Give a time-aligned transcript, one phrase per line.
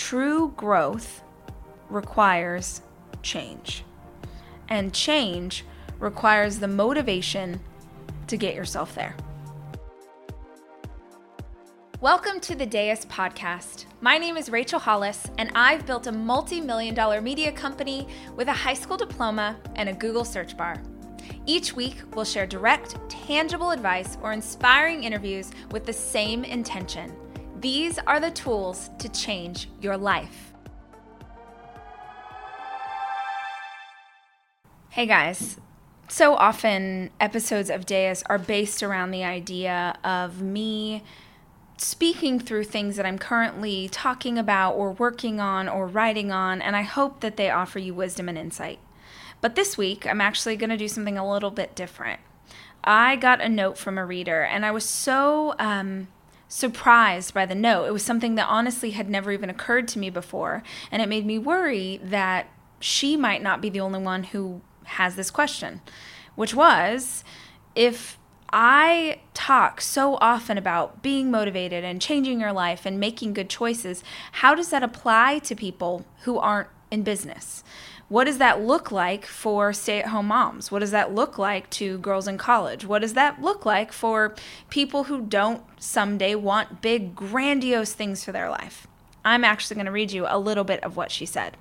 [0.00, 1.22] True growth
[1.90, 2.80] requires
[3.22, 3.84] change,
[4.70, 5.64] and change
[5.98, 7.60] requires the motivation
[8.26, 9.14] to get yourself there.
[12.00, 13.84] Welcome to the Dais podcast.
[14.00, 18.48] My name is Rachel Hollis, and I've built a multi million dollar media company with
[18.48, 20.82] a high school diploma and a Google search bar.
[21.44, 27.14] Each week, we'll share direct, tangible advice or inspiring interviews with the same intention.
[27.60, 30.54] These are the tools to change your life.
[34.88, 35.58] Hey guys.
[36.08, 41.04] So often, episodes of Dais are based around the idea of me
[41.76, 46.74] speaking through things that I'm currently talking about or working on or writing on, and
[46.74, 48.78] I hope that they offer you wisdom and insight.
[49.42, 52.20] But this week, I'm actually going to do something a little bit different.
[52.82, 56.08] I got a note from a reader, and I was so um,
[56.50, 57.86] surprised by the note.
[57.86, 61.24] It was something that honestly had never even occurred to me before, and it made
[61.24, 62.48] me worry that
[62.80, 65.80] she might not be the only one who has this question,
[66.34, 67.22] which was
[67.76, 68.18] if
[68.52, 74.02] I talk so often about being motivated and changing your life and making good choices,
[74.32, 77.62] how does that apply to people who aren't in business?
[78.10, 80.72] What does that look like for stay at home moms?
[80.72, 82.84] What does that look like to girls in college?
[82.84, 84.34] What does that look like for
[84.68, 88.88] people who don't someday want big, grandiose things for their life?
[89.24, 91.56] I'm actually going to read you a little bit of what she said.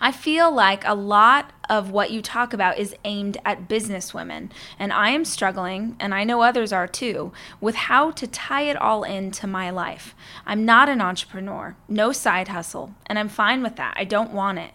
[0.00, 4.50] I feel like a lot of what you talk about is aimed at business women,
[4.76, 8.76] and I am struggling, and I know others are too, with how to tie it
[8.76, 10.16] all into my life.
[10.44, 13.94] I'm not an entrepreneur, no side hustle, and I'm fine with that.
[13.96, 14.72] I don't want it.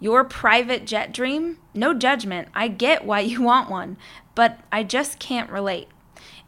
[0.00, 1.58] Your private jet dream?
[1.74, 2.48] No judgment.
[2.54, 3.96] I get why you want one,
[4.34, 5.88] but I just can't relate.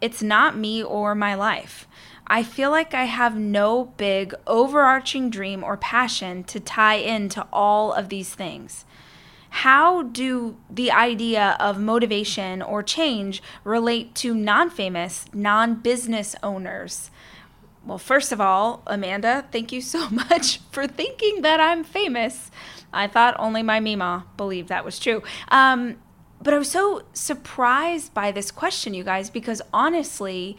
[0.01, 1.87] It's not me or my life.
[2.27, 7.93] I feel like I have no big overarching dream or passion to tie into all
[7.93, 8.85] of these things.
[9.51, 17.11] How do the idea of motivation or change relate to non famous, non business owners?
[17.85, 22.51] Well, first of all, Amanda, thank you so much for thinking that I'm famous.
[22.93, 25.23] I thought only my Mima believed that was true.
[25.49, 25.97] Um,
[26.43, 30.57] but I was so surprised by this question, you guys, because honestly,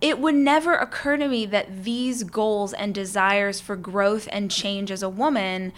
[0.00, 4.90] it would never occur to me that these goals and desires for growth and change
[4.90, 5.72] as a woman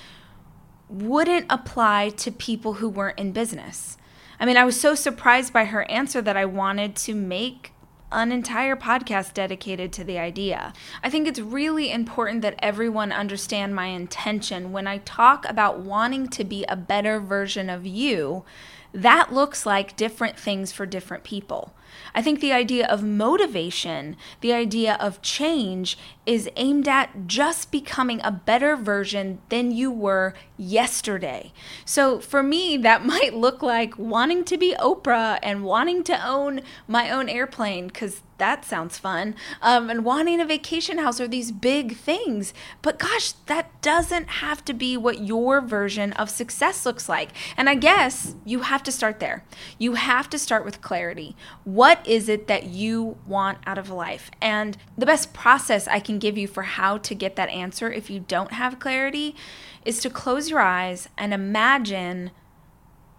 [0.88, 3.96] wouldn't apply to people who weren't in business.
[4.38, 7.72] I mean, I was so surprised by her answer that I wanted to make
[8.12, 10.72] an entire podcast dedicated to the idea.
[11.02, 16.28] I think it's really important that everyone understand my intention when I talk about wanting
[16.28, 18.44] to be a better version of you.
[18.92, 21.74] That looks like different things for different people.
[22.14, 28.20] I think the idea of motivation, the idea of change, is aimed at just becoming
[28.22, 31.52] a better version than you were yesterday.
[31.84, 36.60] So for me, that might look like wanting to be Oprah and wanting to own
[36.88, 39.34] my own airplane because that sounds fun.
[39.62, 42.52] Um, and wanting a vacation house are these big things.
[42.82, 47.30] But gosh, that doesn't have to be what your version of success looks like.
[47.56, 49.44] And I guess you have to start there.
[49.78, 51.34] You have to start with clarity.
[51.76, 54.30] What is it that you want out of life?
[54.40, 58.08] And the best process I can give you for how to get that answer if
[58.08, 59.36] you don't have clarity
[59.84, 62.30] is to close your eyes and imagine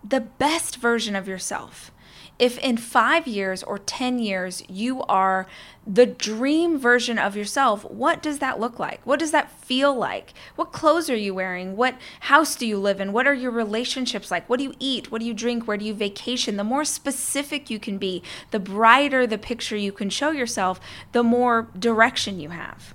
[0.04, 1.92] the best version of yourself
[2.40, 5.48] if in five years or 10 years you are
[5.86, 9.02] the dream version of yourself, what does that look like?
[9.06, 10.34] What does that feel like?
[10.56, 11.76] What clothes are you wearing?
[11.76, 13.14] What house do you live in?
[13.14, 14.48] What are your relationships like?
[14.50, 15.12] What do you eat?
[15.12, 15.68] What do you drink?
[15.68, 16.58] Where do you vacation?
[16.58, 18.22] The more specific you can be,
[18.52, 20.80] the brighter the picture you can show yourself,
[21.14, 22.94] the more direction you have.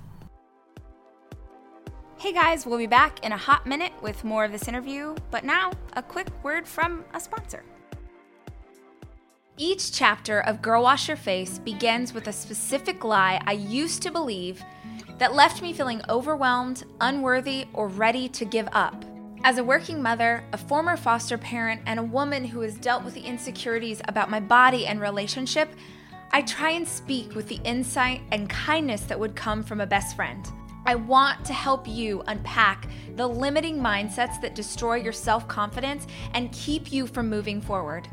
[2.17, 5.43] Hey guys, we'll be back in a hot minute with more of this interview, but
[5.43, 7.65] now a quick word from a sponsor.
[9.57, 14.11] Each chapter of Girl Wash Your Face begins with a specific lie I used to
[14.11, 14.63] believe
[15.19, 19.05] that left me feeling overwhelmed, unworthy, or ready to give up.
[19.43, 23.13] As a working mother, a former foster parent, and a woman who has dealt with
[23.13, 25.69] the insecurities about my body and relationship,
[26.31, 30.15] I try and speak with the insight and kindness that would come from a best
[30.15, 30.47] friend.
[30.87, 36.51] I want to help you unpack the limiting mindsets that destroy your self confidence and
[36.51, 38.07] keep you from moving forward.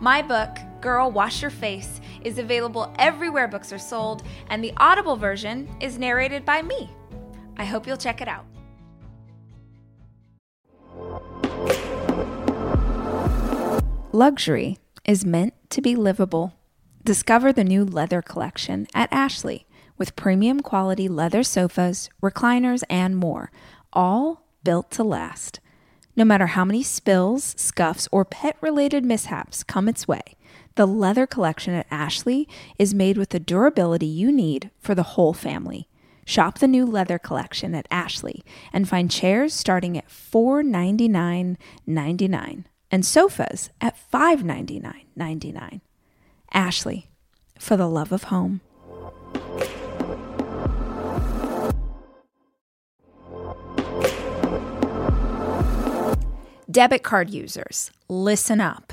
[0.00, 5.16] My book, Girl Wash Your Face, is available everywhere books are sold, and the Audible
[5.16, 6.90] version is narrated by me.
[7.56, 8.44] I hope you'll check it out.
[14.12, 14.76] Luxury
[15.06, 16.52] is meant to be livable.
[17.02, 19.66] Discover the new leather collection at Ashley
[19.96, 23.50] with premium quality leather sofas, recliners, and more,
[23.94, 25.60] all built to last.
[26.14, 30.36] No matter how many spills, scuffs, or pet related mishaps come its way,
[30.76, 32.48] the leather collection at Ashley
[32.78, 35.88] is made with the durability you need for the whole family.
[36.26, 38.42] Shop the new leather collection at Ashley
[38.72, 45.80] and find chairs starting at $499.99 and sofas at $599.99.
[46.52, 47.08] Ashley,
[47.58, 48.60] for the love of home.
[56.70, 58.92] Debit card users, listen up.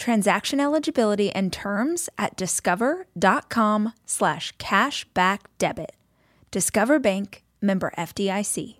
[0.00, 5.94] Transaction eligibility and terms at discover.com slash cashback debit.
[6.50, 8.76] Discover Bank, member FDIC.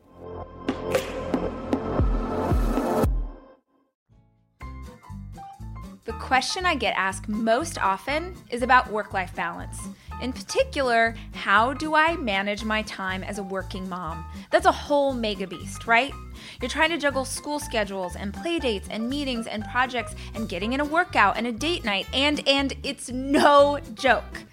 [6.06, 9.78] The question I get asked most often is about work life balance.
[10.20, 14.24] In particular, how do I manage my time as a working mom?
[14.50, 16.12] That's a whole mega beast, right?
[16.60, 20.74] You're trying to juggle school schedules and play dates and meetings and projects and getting
[20.74, 24.44] in a workout and a date night and and it's no joke.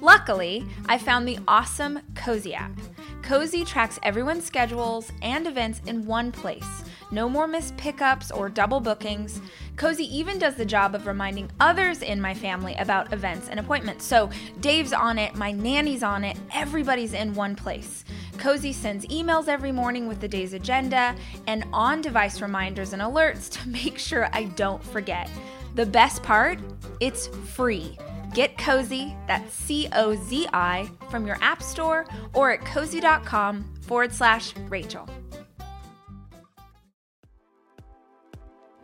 [0.00, 2.72] Luckily, I found the awesome Cozi app.
[3.20, 6.84] Cozi tracks everyone's schedules and events in one place.
[7.10, 9.40] No more missed pickups or double bookings.
[9.76, 14.04] Cozi even does the job of reminding others in my family about events and appointments.
[14.04, 14.30] So
[14.60, 18.04] Dave's on it, my nanny's on it, everybody's in one place.
[18.36, 21.16] Cozi sends emails every morning with the day's agenda
[21.46, 25.28] and on device reminders and alerts to make sure I don't forget.
[25.74, 26.58] The best part?
[27.00, 27.98] It's free.
[28.34, 34.12] Get Cozi, that's C O Z I, from your App Store or at cozi.com forward
[34.12, 35.08] slash Rachel.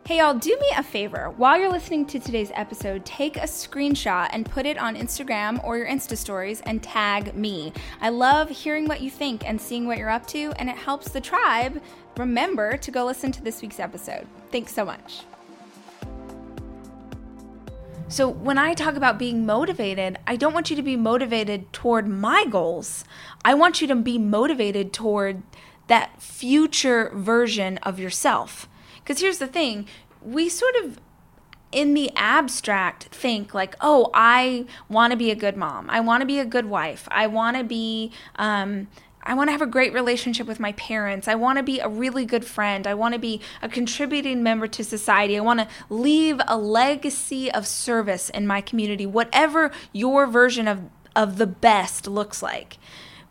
[0.07, 1.33] Hey, y'all, do me a favor.
[1.35, 5.77] While you're listening to today's episode, take a screenshot and put it on Instagram or
[5.77, 7.73] your Insta stories and tag me.
[7.99, 11.09] I love hearing what you think and seeing what you're up to, and it helps
[11.09, 11.81] the tribe
[12.15, 14.25] remember to go listen to this week's episode.
[14.49, 15.23] Thanks so much.
[18.07, 22.07] So, when I talk about being motivated, I don't want you to be motivated toward
[22.07, 23.03] my goals.
[23.43, 25.43] I want you to be motivated toward
[25.87, 28.69] that future version of yourself.
[29.07, 29.87] Because here's the thing
[30.21, 30.99] we sort of
[31.71, 36.21] in the abstract think like oh i want to be a good mom i want
[36.21, 38.87] to be a good wife i want to be um,
[39.23, 41.27] I want to have a great relationship with my parents.
[41.27, 42.87] I want to be a really good friend.
[42.87, 45.35] I want to be a contributing member to society.
[45.35, 50.83] I want to leave a legacy of service in my community, whatever your version of,
[51.13, 52.77] of the best looks like.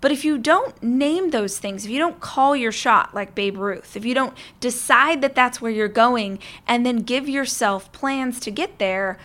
[0.01, 3.57] But if you don't name those things, if you don't call your shot like Babe
[3.57, 6.39] Ruth, if you don't decide that that's where you're going
[6.69, 9.19] and then give yourself plans to get there,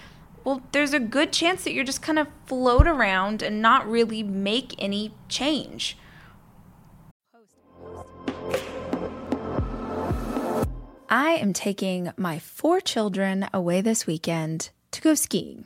[0.43, 4.23] well, there's a good chance that you're just kind of float around and not really
[4.23, 5.97] make any change.
[11.09, 15.65] I am taking my four children away this weekend to go skiing.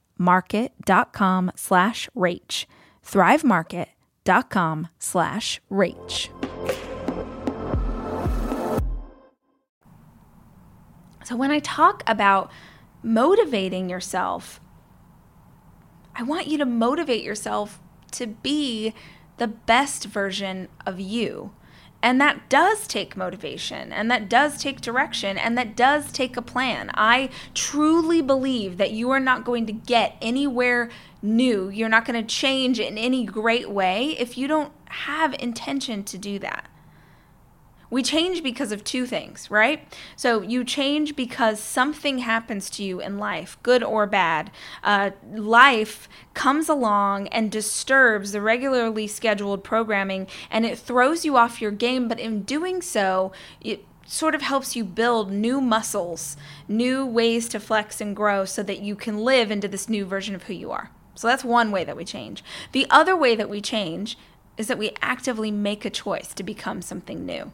[0.21, 2.65] market.com slash rach.
[3.05, 6.29] thrivemarket.com slash rach.
[11.23, 12.51] So when I talk about
[13.03, 14.59] motivating yourself,
[16.15, 17.79] I want you to motivate yourself
[18.11, 18.93] to be
[19.37, 21.51] the best version of you.
[22.03, 26.41] And that does take motivation and that does take direction and that does take a
[26.41, 26.89] plan.
[26.95, 30.89] I truly believe that you are not going to get anywhere
[31.21, 31.69] new.
[31.69, 36.17] You're not going to change in any great way if you don't have intention to
[36.17, 36.70] do that.
[37.91, 39.85] We change because of two things, right?
[40.15, 44.49] So you change because something happens to you in life, good or bad.
[44.81, 51.61] Uh, life comes along and disturbs the regularly scheduled programming and it throws you off
[51.61, 56.37] your game, but in doing so, it sort of helps you build new muscles,
[56.69, 60.33] new ways to flex and grow so that you can live into this new version
[60.33, 60.91] of who you are.
[61.15, 62.41] So that's one way that we change.
[62.71, 64.17] The other way that we change
[64.57, 67.51] is that we actively make a choice to become something new.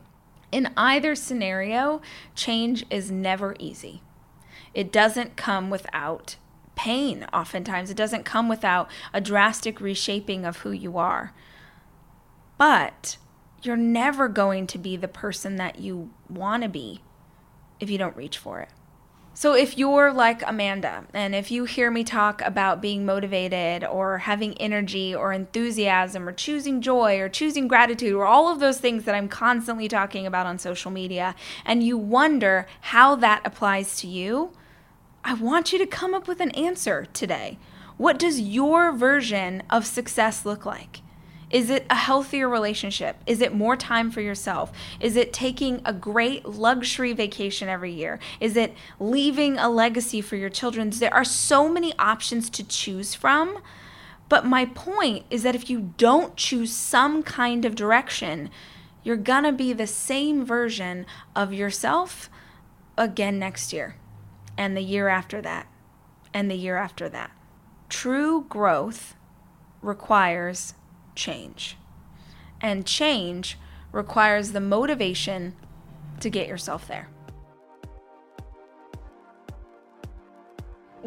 [0.52, 2.02] In either scenario,
[2.36, 4.02] change is never easy.
[4.74, 6.38] It doesn't come without
[6.76, 7.90] pain, oftentimes.
[7.90, 11.34] It doesn't come without a drastic reshaping of who you are.
[12.58, 13.18] But
[13.62, 17.02] you're never going to be the person that you want to be
[17.80, 18.70] if you don't reach for it.
[19.40, 24.18] So, if you're like Amanda, and if you hear me talk about being motivated or
[24.18, 29.04] having energy or enthusiasm or choosing joy or choosing gratitude or all of those things
[29.04, 34.08] that I'm constantly talking about on social media, and you wonder how that applies to
[34.08, 34.54] you,
[35.24, 37.60] I want you to come up with an answer today.
[37.98, 41.02] What does your version of success look like?
[41.50, 43.18] Is it a healthier relationship?
[43.26, 44.72] Is it more time for yourself?
[45.00, 48.20] Is it taking a great luxury vacation every year?
[48.42, 50.90] Is it leaving a legacy for your children?
[50.90, 53.60] There are so many options to choose from.
[54.30, 58.50] But my point is that if you don't choose some kind of direction,
[59.04, 62.30] you're gonna be the same version of yourself
[62.98, 63.96] again next year,
[64.58, 65.68] and the year after that,
[66.34, 67.32] and the year after that.
[67.88, 69.16] True growth
[69.82, 70.74] requires
[71.18, 71.76] change.
[72.62, 73.58] And change
[73.92, 75.56] requires the motivation
[76.22, 77.10] to get yourself there.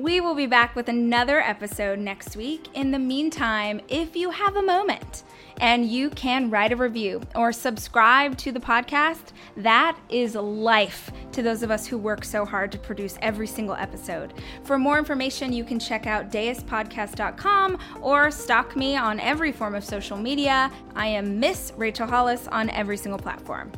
[0.00, 2.68] We will be back with another episode next week.
[2.72, 5.24] In the meantime, if you have a moment
[5.60, 11.42] and you can write a review or subscribe to the podcast, that is life to
[11.42, 14.32] those of us who work so hard to produce every single episode.
[14.64, 19.84] For more information, you can check out daispodcast.com or stalk me on every form of
[19.84, 20.72] social media.
[20.96, 23.70] I am Miss Rachel Hollis on every single platform.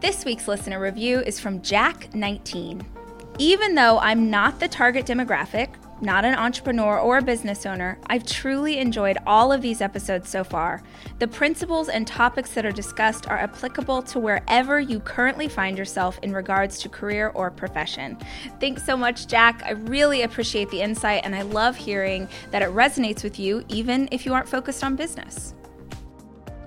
[0.00, 2.95] This week's listener review is from Jack19.
[3.38, 5.68] Even though I'm not the target demographic,
[6.00, 10.42] not an entrepreneur or a business owner, I've truly enjoyed all of these episodes so
[10.42, 10.82] far.
[11.18, 16.18] The principles and topics that are discussed are applicable to wherever you currently find yourself
[16.22, 18.16] in regards to career or profession.
[18.58, 19.62] Thanks so much, Jack.
[19.66, 24.08] I really appreciate the insight and I love hearing that it resonates with you, even
[24.12, 25.52] if you aren't focused on business.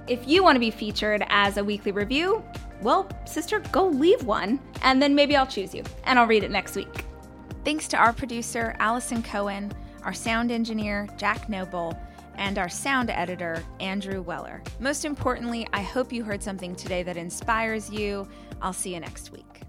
[0.08, 2.44] If you want to be featured as a weekly review,
[2.82, 6.52] well, sister, go leave one, and then maybe I'll choose you, and I'll read it
[6.52, 7.06] next week.
[7.66, 9.72] Thanks to our producer, Allison Cohen,
[10.04, 11.98] our sound engineer, Jack Noble,
[12.36, 14.64] and our sound editor, Andrew Weller.
[14.80, 18.28] Most importantly, I hope you heard something today that inspires you.
[18.62, 19.69] I'll see you next week.